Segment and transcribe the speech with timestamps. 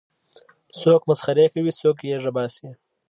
[0.79, 2.69] څوک مسخرې کوي څوک غېږه باسي.